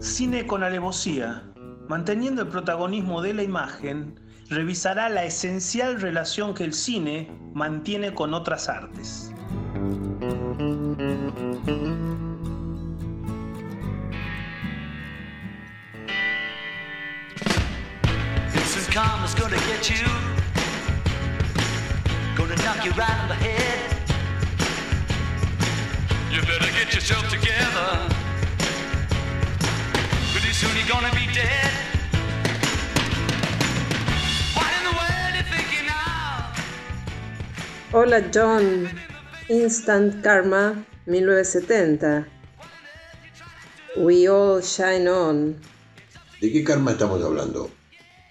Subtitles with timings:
[0.00, 1.44] Cine con alevosía,
[1.88, 8.34] manteniendo el protagonismo de la imagen, revisará la esencial relación que el cine mantiene con
[8.34, 9.32] otras artes.
[26.30, 28.17] You better get yourself together.
[30.58, 31.72] Pretty soon you're gonna be dead.
[34.56, 36.50] What in the world you thinking now?
[37.92, 38.88] Hola John,
[39.48, 42.26] Instant Karma 1970.
[43.98, 45.60] We all shine on.
[46.40, 47.70] ¿De qué karma estamos hablando?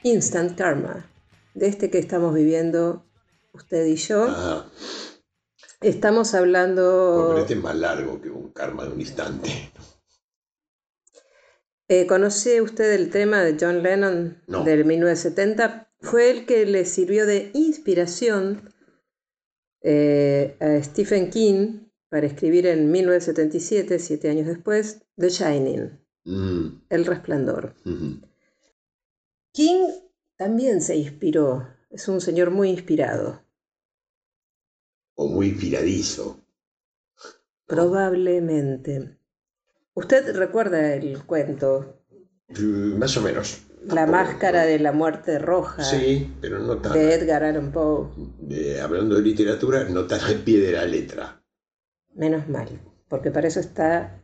[0.04, 1.06] Instant Karma,
[1.54, 3.06] de este que estamos viviendo
[3.54, 4.26] usted y yo.
[4.26, 4.66] Ajá.
[5.80, 7.28] Estamos hablando...
[7.30, 9.72] Pero este es más largo que un karma de un instante.
[11.90, 15.90] Eh, ¿Conoce usted el tema de John Lennon del 1970?
[16.00, 18.74] Fue el que le sirvió de inspiración
[19.82, 26.84] eh, a Stephen King para escribir en 1977, siete años después, The Shining, mm.
[26.90, 27.74] El Resplandor.
[29.54, 29.88] King
[30.36, 33.48] también se inspiró, es un señor muy inspirado
[35.18, 36.40] o muy inspiradizo.
[37.66, 39.17] Probablemente.
[39.98, 42.04] ¿Usted recuerda el cuento?
[42.50, 43.64] Mm, más o menos.
[43.84, 45.84] La máscara de la muerte roja.
[45.84, 46.94] Sí, pero no tan.
[46.94, 48.08] De Edgar Allan Poe.
[48.80, 51.42] hablando de literatura, no tan al pie de la letra.
[52.14, 54.22] Menos mal, porque para eso está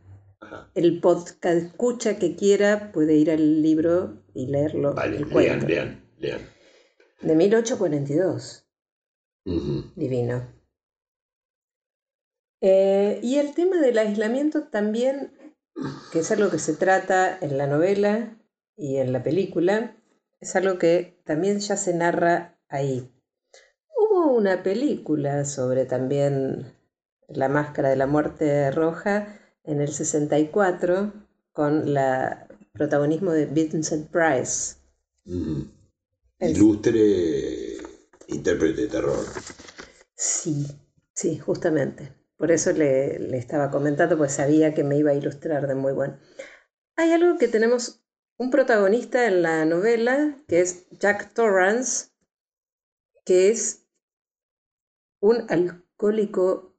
[0.76, 1.56] el podcast.
[1.56, 4.94] Escucha que quiera, puede ir al libro y leerlo.
[4.94, 6.40] Vale, lean, lean, lean.
[7.20, 8.64] De 1842.
[9.96, 10.54] Divino.
[12.60, 15.32] Eh, y el tema del aislamiento también,
[16.12, 18.38] que es algo que se trata en la novela
[18.76, 19.96] y en la película,
[20.40, 23.10] es algo que también ya se narra ahí.
[23.96, 26.74] Hubo una película sobre también
[27.28, 31.12] la máscara de la muerte roja en el 64
[31.52, 34.76] con la protagonismo de Vincent Price.
[36.40, 37.76] Ilustre
[38.28, 39.24] intérprete de terror.
[40.14, 40.66] Sí,
[41.14, 42.12] sí, justamente.
[42.44, 46.18] Por eso le, estaba comentando, pues sabía que me iba a ilustrar de muy bueno.
[46.94, 48.04] Hay algo que tenemos
[48.36, 52.10] un protagonista en la novela, que es Jack Torrance,
[53.24, 53.88] que es
[55.20, 56.76] un alcohólico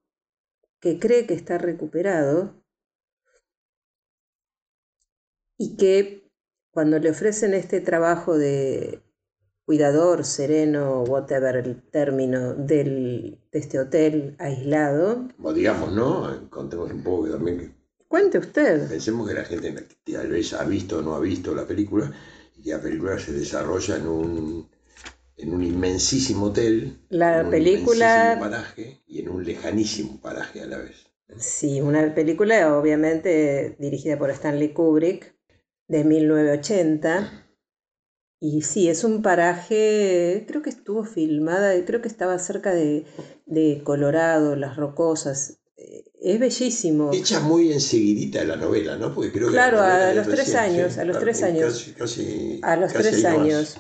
[0.80, 2.64] que cree que está recuperado
[5.58, 6.32] y que
[6.70, 9.02] cuando le ofrecen este trabajo de
[9.66, 15.28] cuidador, sereno, whatever el término del, de este hotel aislado.
[15.36, 16.50] Como digamos, ¿no?
[16.50, 17.76] Contemos un poco también
[18.08, 18.88] Cuente usted.
[18.88, 19.74] Pensemos que la gente
[20.06, 22.14] tal vez ha visto o no ha visto la película
[22.56, 24.70] y que la película se desarrolla en un,
[25.38, 27.00] en un inmensísimo hotel.
[27.10, 28.38] La en un película...
[28.40, 31.08] paraje y en un lejanísimo paraje a la vez.
[31.38, 35.36] Sí, una película obviamente dirigida por Stanley Kubrick
[35.88, 37.45] de 1980
[38.40, 43.06] y sí, es un paraje, creo que estuvo filmada, creo que estaba cerca de,
[43.84, 45.60] Colorado, Las Rocosas.
[45.78, 47.12] Eh, es bellísimo.
[47.14, 49.14] Hecha muy enseguidita la novela, ¿no?
[49.14, 51.94] Porque creo que claro, a los tres años, a los tres años.
[52.62, 53.78] a los tres años.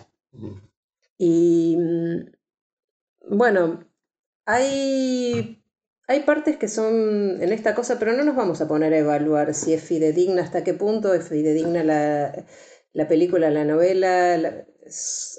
[1.17, 3.85] Y mm, bueno,
[4.45, 5.63] hay,
[6.07, 9.53] hay partes que son en esta cosa, pero no nos vamos a poner a evaluar
[9.53, 12.45] si es fidedigna, hasta qué punto es fidedigna la
[12.95, 14.65] la película, la novela,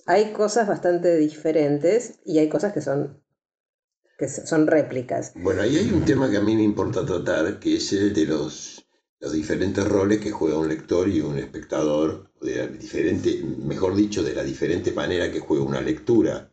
[0.04, 3.22] hay cosas bastante diferentes y hay cosas que son,
[4.18, 5.32] que son réplicas.
[5.36, 8.26] Bueno, ahí hay un tema que a mí me importa tratar, que es el de
[8.26, 8.86] los,
[9.20, 14.34] los diferentes roles que juega un lector y un espectador, de diferente, mejor dicho, de
[14.34, 16.52] la diferente manera que juega una lectura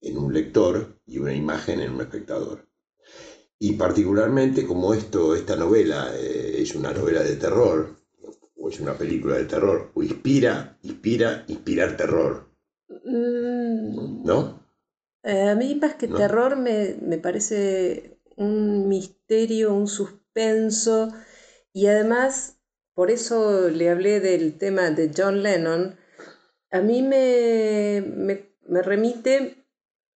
[0.00, 2.66] en un lector y una imagen en un espectador.
[3.58, 8.03] Y particularmente como esto, esta novela eh, es una novela de terror,
[8.64, 12.48] o es una película de terror, o inspira, inspira, inspirar terror.
[13.04, 14.24] Mm.
[14.24, 14.64] ¿No?
[15.22, 21.12] Eh, a mí más que terror me, me, parece un misterio, un suspenso,
[21.74, 22.58] y además,
[22.94, 25.96] por eso le hablé del tema de John Lennon,
[26.70, 29.62] a mí me, me, me remite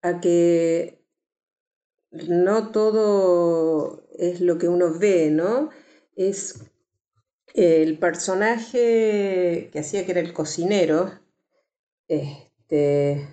[0.02, 1.04] a que
[2.12, 5.70] no todo es lo que uno ve, ¿no?
[6.14, 6.60] Es
[7.54, 11.19] el personaje que hacía que era el cocinero,
[12.08, 13.26] este,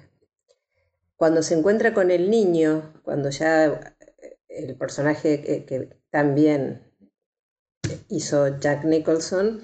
[1.15, 3.95] cuando se encuentra con el niño, cuando ya
[4.47, 6.91] el personaje que, también
[8.07, 9.61] hizo Jack Nicholson,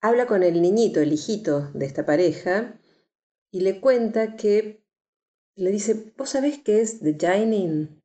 [0.00, 2.80] habla con el niñito, el hijito de esta pareja,
[3.50, 4.84] y le cuenta que,
[5.54, 8.02] le dice, ¿vos sabés qué es The Jining?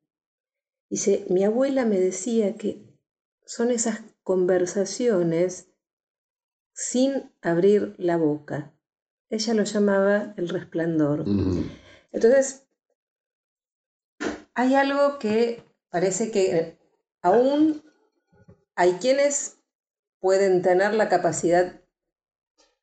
[0.89, 2.85] Dice, mi abuela me decía que
[3.45, 5.69] son esas conversaciones
[6.73, 8.73] sin abrir la boca.
[9.29, 11.23] Ella lo llamaba el resplandor.
[12.11, 12.67] Entonces,
[14.53, 16.77] hay algo que parece que
[17.21, 17.81] aún
[18.75, 19.59] hay quienes
[20.19, 21.81] pueden tener la capacidad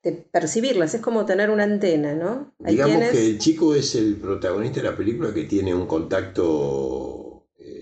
[0.03, 2.55] de percibirlas, es como tener una antena, ¿no?
[2.59, 7.24] Digamos que el chico es el protagonista de la película que tiene un contacto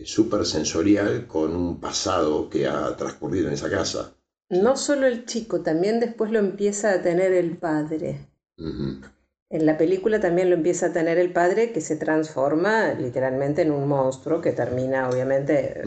[0.03, 4.15] eh, súper sensorial con un pasado que ha transcurrido en esa casa.
[4.51, 8.29] No solo el chico, también después lo empieza a tener el padre.
[8.59, 13.71] En la película también lo empieza a tener el padre que se transforma literalmente en
[13.71, 15.83] un monstruo que termina obviamente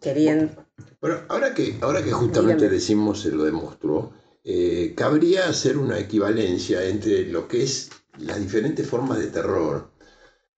[0.00, 0.66] queriendo...
[1.00, 4.12] Bueno, ahora que, ahora que justamente decimos lo de monstruo,
[4.42, 9.90] eh, cabría hacer una equivalencia entre lo que es las diferentes formas de terror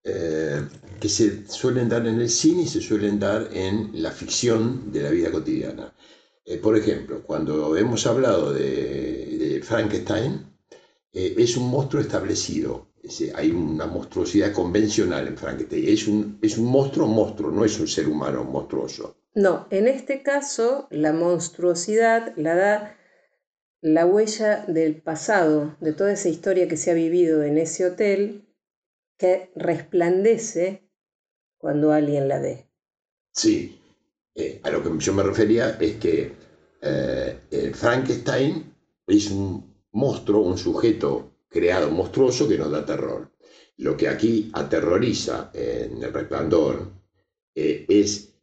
[0.08, 0.62] eh,
[1.00, 5.02] que se suelen dar en el cine y se suelen dar en la ficción de
[5.02, 5.94] la vida cotidiana.
[6.44, 10.46] Eh, por ejemplo, cuando hemos hablado de, Frankenstein,
[11.12, 12.88] es un monstruo establecido.
[13.34, 15.88] hay una monstruosidad convencional en Frankenstein.
[15.88, 19.16] Es un, es un monstruo monstruo, no es un ser humano monstruoso.
[19.34, 22.96] No, en este caso la monstruosidad la da
[23.80, 28.47] la huella del pasado, de toda esa historia que se ha vivido en ese hotel,
[29.18, 30.88] que resplandece
[31.58, 32.66] cuando alguien la ve.
[33.32, 33.78] Sí,
[34.34, 36.32] eh, a lo que yo me refería es que
[36.80, 38.72] eh, Frankenstein
[39.06, 43.32] es un monstruo, un sujeto creado monstruoso que nos da terror.
[43.76, 46.92] Lo que aquí aterroriza en el resplandor
[47.54, 48.34] eh, es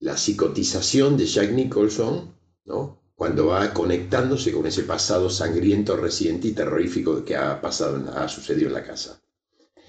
[0.00, 2.34] la psicotización de Jack Nicholson,
[2.64, 3.00] ¿no?
[3.14, 8.68] cuando va conectándose con ese pasado sangriento, reciente y terrorífico que ha pasado, ha sucedido
[8.68, 9.20] en la casa.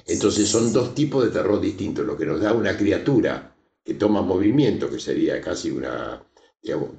[0.07, 4.21] Entonces son dos tipos de terror distintos, lo que nos da una criatura que toma
[4.21, 6.23] movimiento, que sería casi una,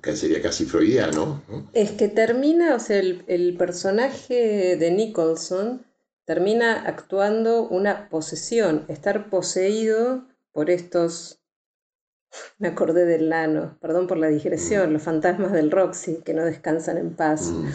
[0.02, 1.42] que sería casi freudiano.
[1.72, 5.84] Es que termina, o sea, el, el personaje de Nicholson
[6.24, 11.40] termina actuando una posesión, estar poseído por estos
[12.58, 14.92] me acordé del Nano, perdón por la digresión, mm.
[14.94, 17.50] los fantasmas del Roxy que no descansan en paz.
[17.50, 17.68] Mm.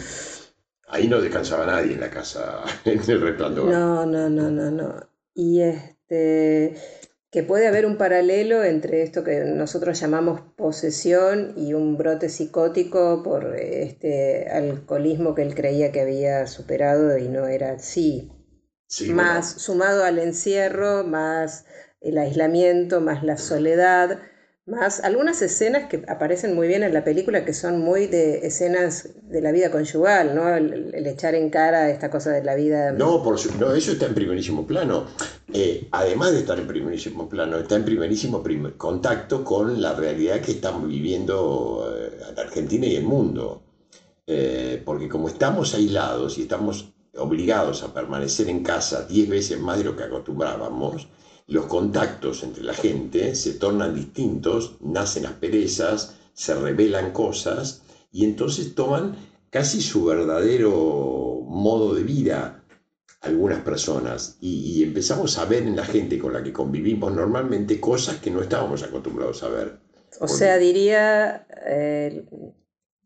[0.88, 3.70] Ahí no descansaba nadie en la casa, en el resplandor.
[3.70, 5.11] No, no, no, no, no.
[5.34, 6.74] Y este
[7.32, 13.22] que puede haber un paralelo entre esto que nosotros llamamos posesión y un brote psicótico
[13.22, 18.30] por este alcoholismo que él creía que había superado y no era así.
[19.08, 21.64] más sumado al encierro, más
[22.02, 24.18] el aislamiento, más la soledad
[24.66, 29.08] más algunas escenas que aparecen muy bien en la película que son muy de escenas
[29.24, 30.54] de la vida conyugal, ¿no?
[30.54, 32.92] El, echar en cara esta cosa de la vida.
[32.92, 35.06] No, por no, eso está en primerísimo plano.
[35.52, 38.42] Eh, además de estar en primerísimo plano, está en primerísimo
[38.76, 43.62] contacto con la realidad que estamos viviendo en eh, Argentina y el mundo.
[44.26, 49.78] Eh, porque como estamos aislados y estamos obligados a permanecer en casa diez veces más
[49.78, 51.08] de lo que acostumbrábamos,
[51.46, 58.74] los contactos entre la gente se tornan distintos, nacen asperezas, se revelan cosas y entonces
[58.74, 59.16] toman
[59.50, 62.62] casi su verdadero modo de vida
[63.20, 68.16] algunas personas y, empezamos a ver en la gente con la que convivimos normalmente cosas
[68.16, 69.78] que no estábamos acostumbrados a ver.
[70.20, 72.24] O sea, diría eh,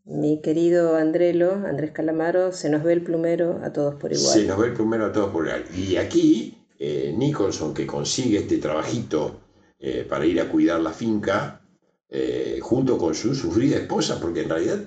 [0.05, 4.33] mi querido Andrelo, Andrés Calamaro, se nos ve el plumero a todos por igual.
[4.33, 5.65] Se nos ve el plumero a todos por igual.
[5.75, 9.39] Y aquí eh, Nicholson que consigue este trabajito
[9.79, 11.61] eh, para ir a cuidar la finca
[12.09, 14.79] eh, junto con su sufrida esposa, porque en realidad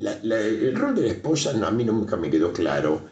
[0.00, 3.10] el rol de la esposa a mí nunca me quedó claro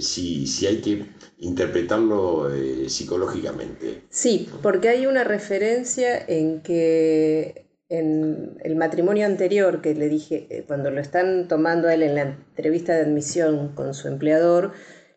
[0.00, 1.06] si, si, hay que
[1.38, 2.50] interpretarlo
[2.88, 4.02] psicológicamente.
[4.10, 10.90] Sí, porque hay una referencia en que en el matrimonio anterior que le dije, cuando
[10.90, 14.72] lo están tomando a él en la entrevista de admisión con su empleador,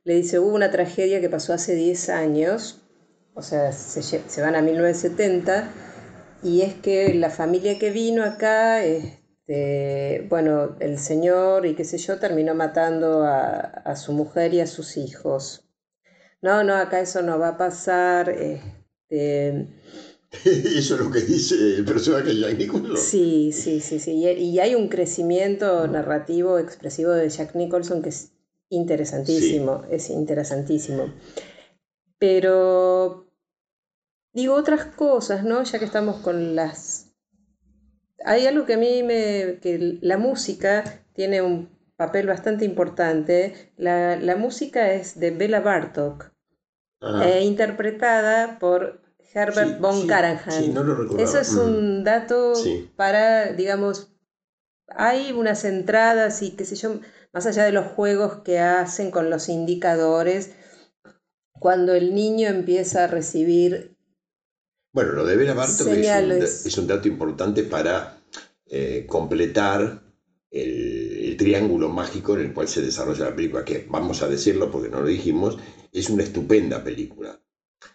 [0.06, 2.84] le dice, hubo una tragedia que pasó hace 10 años,
[3.34, 5.70] o sea, se, van a 1970,
[6.44, 11.98] y es que la familia que vino acá, este, bueno, el señor y qué sé
[11.98, 15.68] yo, terminó matando a, su mujer y a sus hijos.
[16.40, 18.30] No, no, acá eso no va a pasar.
[18.30, 19.68] Este,
[20.46, 22.98] eso es lo que dice el personaje Jack Nicholson.
[22.98, 24.12] Sí, sí, sí, sí.
[24.12, 28.35] Y, y, hay un crecimiento narrativo expresivo de Jack Nicholson que es
[28.70, 31.14] Interesantísimo, es interesantísimo.
[32.18, 33.28] Pero
[34.34, 35.64] digo otras cosas, ¿no?
[35.64, 37.06] Ya que estamos con las
[38.26, 39.60] hay algo que a mí me...
[39.62, 43.72] que la música tiene un papel bastante importante.
[43.78, 46.32] La, música es de Bela Bartok,
[47.24, 49.02] e interpretada por
[49.34, 50.76] Herbert von Karajan.
[51.20, 52.54] Eso es un dato
[52.96, 54.15] para, digamos,
[54.88, 57.00] hay unas entradas y qué sé yo,
[57.34, 60.52] más allá de los juegos que hacen con los indicadores,
[61.52, 63.96] cuando el niño empieza a recibir...
[64.94, 68.18] Bueno, lo de Vera Bartok es un, dato importante para
[68.68, 70.02] eh, completar
[70.52, 74.88] el, triángulo mágico en el cual se desarrolla la película, que vamos a decirlo porque
[74.90, 75.58] no lo dijimos,
[75.92, 77.42] es una estupenda película.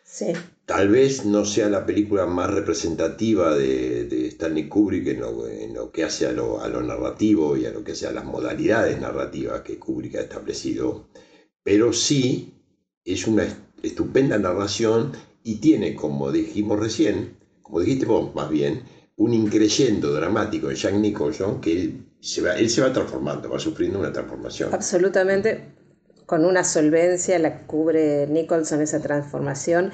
[0.04, 0.32] Sí.
[0.70, 6.28] Tal vez no sea la película más representativa de, Stanley Kubrick en lo, que hace
[6.28, 10.20] a lo, a narrativo y a lo que sea las modalidades narrativas que Kubrick ha
[10.20, 11.08] establecido,
[11.64, 12.54] pero sí
[13.04, 13.46] es una
[13.82, 15.10] estupenda narración
[15.42, 18.84] y tiene, como dijimos recién, como dijiste más bien,
[19.16, 23.58] un increyendo dramático de Jack Nicholson que él se, va, él se va transformando, va
[23.58, 24.72] sufriendo una transformación.
[24.72, 25.64] Absolutamente,
[26.26, 29.90] con una solvencia la cubre Nicholson esa transformación.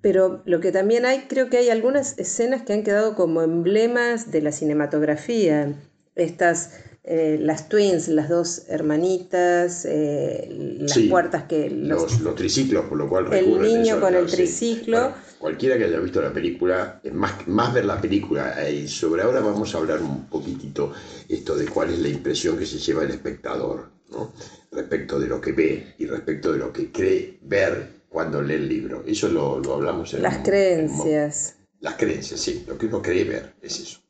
[0.00, 4.30] Pero lo que también hay, creo que hay algunas escenas que han quedado como emblemas
[4.30, 5.74] de la cinematografía.
[6.14, 6.70] Estas
[7.08, 10.48] eh, las twins, las dos hermanitas, eh,
[10.80, 11.70] las puertas que...
[11.70, 13.32] Los, los, triciclos, por lo cual...
[13.32, 15.14] El niño con el triciclo.
[15.38, 19.72] cualquiera que haya visto la película, más, más ver la película, y sobre ahora vamos
[19.72, 20.92] a hablar un poquitito
[21.28, 24.32] esto de cuál es la impresión que se lleva el espectador, ¿no?
[24.72, 28.66] respecto de lo que ve y respecto de lo que cree ver cuando lee el
[28.66, 29.04] libro.
[29.06, 30.22] Eso lo, lo hablamos en...
[30.22, 31.58] Las creencias.
[31.80, 34.00] las creencias, sí, lo que uno cree ver es eso.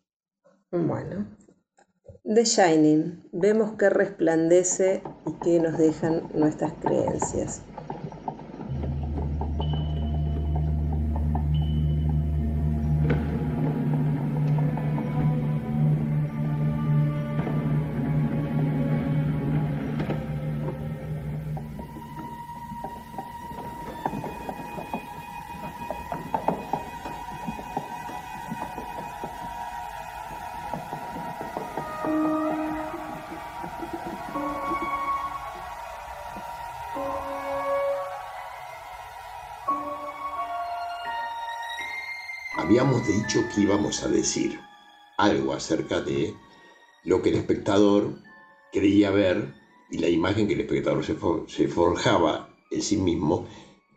[0.70, 1.26] Bueno,
[2.22, 7.62] The Shining, vemos que resplandece y que nos dejan nuestras creencias.
[42.78, 44.60] Habíamos dicho que íbamos a decir
[45.16, 46.34] algo acerca de
[47.04, 48.18] lo que el espectador
[48.70, 49.54] creía ver
[49.90, 53.48] y la imagen que el espectador se, forjaba en sí mismo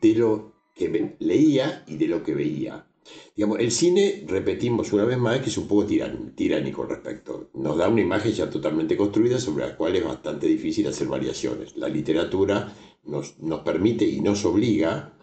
[0.01, 2.87] de lo que leía y de lo que veía.
[3.35, 7.49] Digamos, el cine, repetimos una vez más, que es un poco tiránico al respecto.
[7.55, 11.75] Nos da una imagen ya totalmente construida sobre la cual es bastante difícil hacer variaciones.
[11.75, 15.17] La literatura nos, nos permite y nos obliga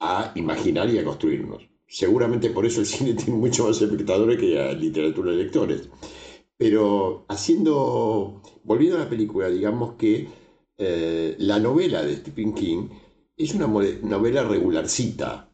[0.00, 1.69] a imaginar y a construirnos.
[1.90, 5.88] Seguramente por eso el cine tiene mucho más espectadores que la literatura de lectores.
[6.56, 10.28] Pero haciendo, volviendo a la película, digamos que
[10.78, 12.88] eh, la novela de Stephen King
[13.36, 15.50] es una novela regularcita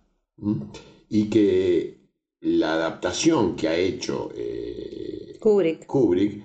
[1.09, 2.00] y que
[2.40, 5.87] la adaptación que ha hecho eh, Kubrick.
[5.87, 6.45] Kubrick.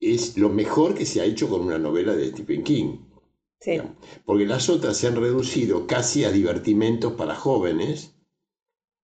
[0.00, 2.98] es lo mejor que se ha hecho con una novela de Stephen King.
[3.60, 3.80] Sí.
[4.24, 8.15] Porque las otras se han reducido casi a divertimentos para jóvenes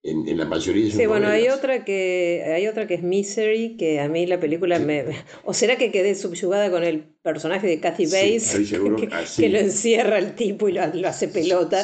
[0.04, 3.78] en, la mayoría de sus Sí, bueno, hay otra, que, hay otra que es Misery,
[3.78, 5.06] que a mí la película me...
[5.46, 8.56] O será que quedé subyugada con el personaje de Kathy Bates,
[9.12, 11.84] ah, que, lo encierra el tipo y lo, hace pelota.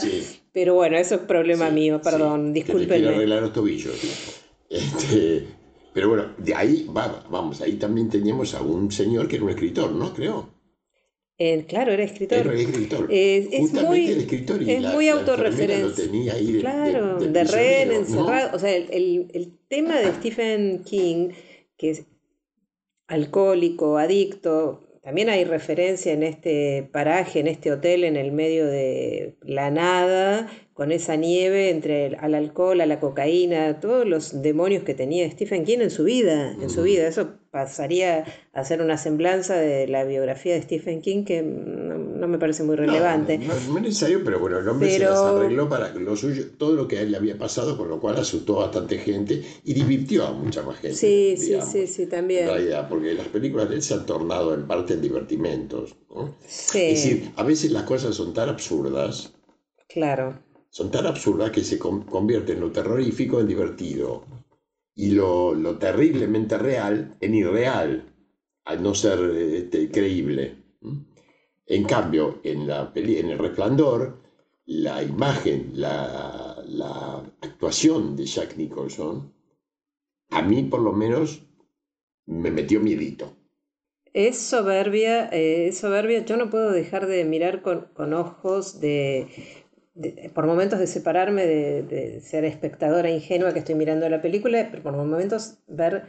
[0.52, 3.08] Pero bueno, eso es problema mío, perdón, discúlpenme.
[3.08, 3.96] Que arreglar los tobillos.
[4.70, 5.46] Este,
[5.94, 9.52] pero bueno, de ahí, va, vamos, ahí también teníamos a un señor que era un
[9.52, 10.14] escritor, ¿no?
[10.14, 10.63] Creo
[11.68, 12.54] claro, era escritor.
[12.54, 16.10] es muy, escritor es muy autorreferencial.
[16.60, 18.56] Claro, de, Ren, encerrado.
[18.56, 21.30] O sea, el, el, tema de Stephen King,
[21.78, 22.06] que es
[23.08, 29.36] alcohólico, adicto, también hay referencia en este paraje, en este hotel, en el medio de
[29.42, 34.84] la nada, con esa nieve entre el, al alcohol, a la cocaína, todos los demonios
[34.84, 37.08] que tenía Stephen King en su vida, en su vida.
[37.08, 42.40] Eso pasaría a ser una semblanza de la biografía de Stephen King que no, me
[42.40, 43.38] parece muy relevante.
[43.38, 46.74] No, no, es necesario, pero bueno, el hombre se las arregló para lo suyo, todo
[46.74, 49.74] lo que a él le había pasado, con lo cual asustó a bastante gente y
[49.76, 50.98] divirtió a mucha más gente.
[50.98, 52.46] Sí, sí, sí, sí, también.
[52.46, 55.96] En realidad, porque las películas de él se han tornado en parte en divertimentos.
[56.48, 56.80] Sí.
[56.80, 59.34] Es decir, a veces las cosas son tan absurdas.
[59.88, 60.40] Claro
[60.74, 64.26] son tan absurdas que se convierten lo terrorífico en divertido
[64.96, 68.12] y lo, terriblemente real en irreal,
[68.66, 70.56] al no ser este, creíble.
[71.68, 74.18] En cambio, en, la en El Resplandor,
[74.66, 79.32] la imagen, la, la actuación de Jack Nicholson,
[80.32, 81.44] a mí por lo menos
[82.26, 83.32] me metió miedito.
[84.14, 86.26] Es soberbia, eh, es soberbia.
[86.26, 89.28] Yo no puedo dejar de mirar con, ojos de,
[90.34, 94.94] por momentos de separarme de, ser espectadora ingenua que estoy mirando la película, pero por
[94.94, 96.06] momentos ver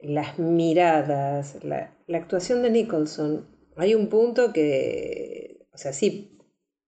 [0.00, 3.46] las miradas, la, la actuación de Nicholson.
[3.76, 6.38] Hay un punto que, o sea, sí,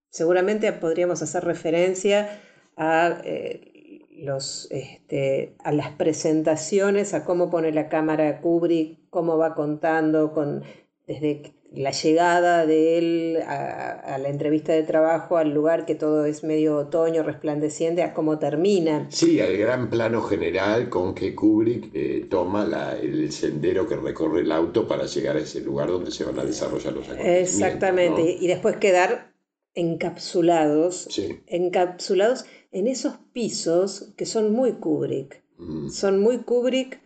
[0.09, 2.29] seguramente podríamos hacer referencia
[2.75, 9.55] a eh, los, este, a las presentaciones, a cómo pone la cámara Kubrick, cómo va
[9.55, 10.63] contando con,
[11.07, 16.43] desde la llegada de él a, la entrevista de trabajo, al lugar que todo es
[16.43, 19.07] medio otoño, resplandeciente, a cómo termina.
[19.09, 22.67] Sí, al gran plano general con que Kubrick eh, toma
[23.01, 26.45] el sendero que recorre el auto para llegar a ese lugar donde se van a
[26.45, 27.53] desarrollar los acontecimientos.
[27.53, 29.33] Exactamente, y después quedar
[29.73, 31.07] encapsulados,
[31.45, 35.43] encapsulados en esos pisos que son muy Kubrick.
[35.57, 35.89] Mm.
[35.89, 36.99] Son muy Kubrick,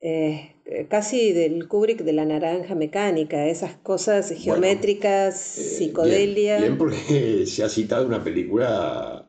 [0.00, 0.54] eh,
[0.88, 6.58] casi del Kubrick de la naranja mecánica, esas cosas geométricas, eh, psicodelia.
[6.58, 9.28] Bien, porque se ha citado una película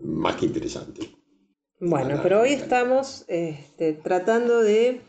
[0.00, 1.02] más que interesante.
[1.78, 5.02] Bueno, pero hoy estamos este, tratando de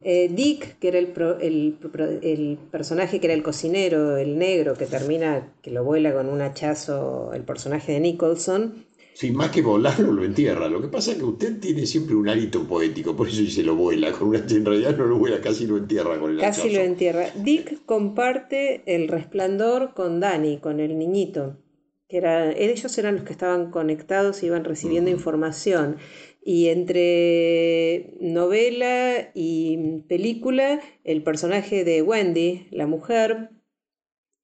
[0.00, 5.70] eh, Dick, que era el, personaje que era el cocinero, el negro, que termina, que
[5.70, 8.86] lo vuela con un hachazo, el personaje de Nicholson.
[9.16, 10.68] Sí, más que volarlo lo entierra.
[10.68, 13.74] Lo que pasa es que usted tiene siempre un hálito poético, por eso dice lo
[13.74, 14.12] vuela.
[14.12, 17.30] Con una, en realidad no lo vuela, casi lo entierra con el Casi lo entierra.
[17.34, 21.56] Dick comparte el resplandor con Danny, con el niñito.
[22.10, 25.96] Que era, ellos eran los que estaban conectados y iban recibiendo información.
[26.44, 33.48] Y entre novela y película, el personaje de Wendy, la mujer,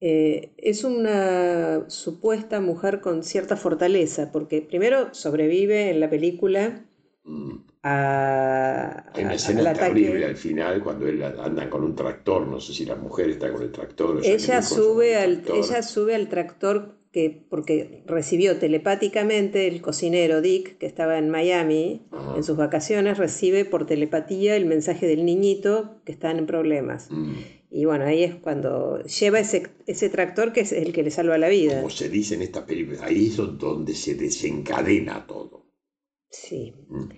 [0.05, 6.85] eh, es una supuesta mujer con cierta fortaleza, porque primero sobrevive en la película
[7.23, 7.53] mm.
[7.85, 12.75] a, en la escena terrible al final cuando él anda con un tractor no sé
[12.75, 17.45] si la mujer está con el tractor ella sube al ella sube al tractor que
[17.49, 22.01] porque recibió telepáticamente el cocinero Dick, que estaba en Miami
[22.35, 27.09] en sus vacaciones, recibe por telepatía el mensaje del niñito que está en problemas.
[27.11, 27.35] Mm.
[27.75, 31.39] Y bueno, ahí es cuando lleva ese, ese tractor que es el que le salva
[31.39, 31.77] la vida.
[31.77, 35.65] Como se dice en esta película, ahí es donde se desencadena todo.
[36.29, 36.75] Sí.
[36.89, 37.09] Mm.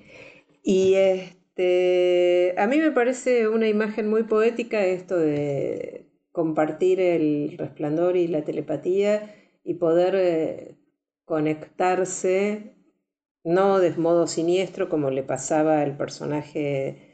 [0.62, 8.16] Y este, a mí me parece una imagen muy poética esto de compartir el resplandor
[8.16, 10.76] y la telepatía y poder eh,
[11.24, 12.76] conectarse,
[13.42, 17.10] no de modo siniestro como le pasaba al personaje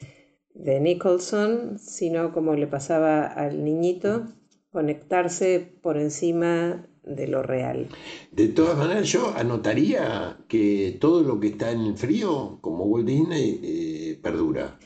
[0.55, 4.27] de Nicholson, sino como le pasaba al niñito,
[4.73, 7.89] conectarse por encima de lo real.
[8.33, 13.07] De todas maneras, yo anotaría que todo lo que está en el frío, como Walt
[13.07, 14.79] Disney, eh, perdura.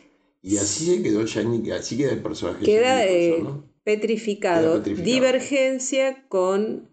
[0.42, 2.64] Y así quedó el así queda el personaje.
[2.64, 3.42] Queda eh,
[3.82, 4.80] petrificado.
[4.80, 6.88] Divergencia con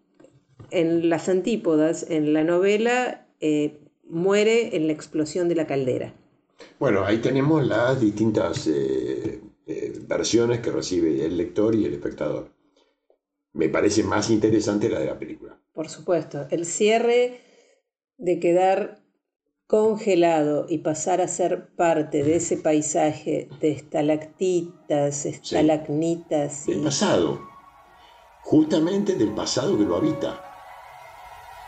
[0.69, 6.15] en las antípodas, en la novela, eh, muere en la explosión de la caldera.
[6.79, 12.51] Bueno, ahí tenemos las distintas eh, eh, versiones que recibe el lector y el espectador.
[13.53, 15.59] Me parece más interesante la de la película.
[15.73, 17.39] Por supuesto, el cierre
[18.17, 19.01] de quedar
[19.67, 26.65] congelado y pasar a ser parte de ese paisaje de estalactitas, estalagnitas.
[26.65, 27.41] Del pasado,
[28.41, 30.51] justamente del pasado que lo habita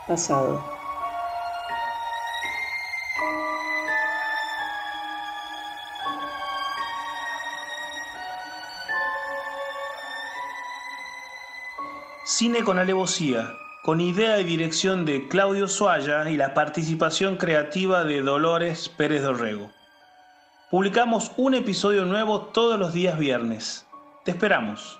[0.05, 0.72] pasado.
[12.35, 18.23] Cine con alevosía, con idea y dirección de Claudio Suaya y la participación creativa de
[18.23, 19.69] Dolores Pérez Dorrego.
[20.71, 23.85] Publicamos un episodio nuevo todos los días viernes.
[24.25, 24.99] Te esperamos.